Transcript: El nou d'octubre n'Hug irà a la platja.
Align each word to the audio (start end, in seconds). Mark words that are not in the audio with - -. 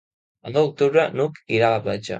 El 0.45 0.55
nou 0.55 0.63
d'octubre 0.69 1.07
n'Hug 1.19 1.39
irà 1.59 1.71
a 1.71 1.75
la 1.77 1.85
platja. 1.89 2.09